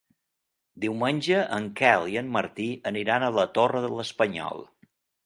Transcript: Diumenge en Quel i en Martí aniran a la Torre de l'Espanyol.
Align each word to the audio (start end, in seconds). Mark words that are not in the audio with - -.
Diumenge 0.85 1.41
en 1.57 1.67
Quel 1.81 2.07
i 2.13 2.17
en 2.21 2.31
Martí 2.37 2.65
aniran 2.93 3.27
a 3.27 3.33
la 3.41 3.45
Torre 3.59 3.83
de 3.85 3.93
l'Espanyol. 3.99 4.65